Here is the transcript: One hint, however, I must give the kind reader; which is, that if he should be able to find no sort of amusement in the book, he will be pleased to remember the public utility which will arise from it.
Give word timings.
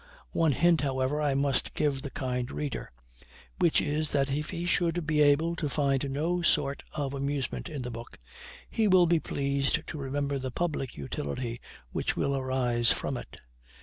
One 0.31 0.53
hint, 0.53 0.81
however, 0.81 1.21
I 1.21 1.35
must 1.35 1.75
give 1.75 2.01
the 2.01 2.09
kind 2.09 2.49
reader; 2.49 2.91
which 3.59 3.79
is, 3.79 4.13
that 4.13 4.31
if 4.31 4.49
he 4.49 4.65
should 4.65 5.05
be 5.05 5.21
able 5.21 5.55
to 5.57 5.69
find 5.69 6.09
no 6.09 6.41
sort 6.41 6.81
of 6.95 7.13
amusement 7.13 7.69
in 7.69 7.83
the 7.83 7.91
book, 7.91 8.17
he 8.67 8.87
will 8.87 9.05
be 9.05 9.19
pleased 9.19 9.85
to 9.85 9.99
remember 9.99 10.39
the 10.39 10.49
public 10.49 10.97
utility 10.97 11.61
which 11.91 12.17
will 12.17 12.35
arise 12.35 12.91
from 12.91 13.15
it. 13.15 13.41